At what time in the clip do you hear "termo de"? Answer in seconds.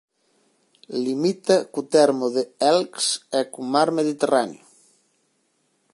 1.95-2.43